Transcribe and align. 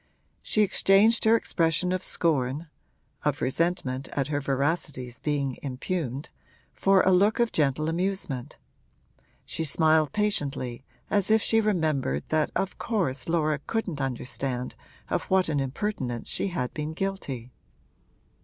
She 0.41 0.63
exchanged 0.63 1.25
her 1.25 1.35
expression 1.35 1.91
of 1.91 2.03
scorn 2.03 2.71
(of 3.23 3.39
resentment 3.39 4.07
at 4.13 4.29
her 4.29 4.41
veracity's 4.41 5.19
being 5.19 5.59
impugned) 5.61 6.31
for 6.73 7.01
a 7.03 7.11
look 7.11 7.39
of 7.39 7.51
gentle 7.51 7.87
amusement; 7.87 8.57
she 9.45 9.63
smiled 9.63 10.11
patiently, 10.11 10.83
as 11.11 11.29
if 11.29 11.43
she 11.43 11.61
remembered 11.61 12.23
that 12.29 12.49
of 12.55 12.79
course 12.79 13.29
Laura 13.29 13.59
couldn't 13.67 14.01
understand 14.01 14.73
of 15.07 15.25
what 15.25 15.49
an 15.49 15.59
impertinence 15.59 16.27
she 16.29 16.47
had 16.47 16.73
been 16.73 16.93
guilty. 16.93 17.51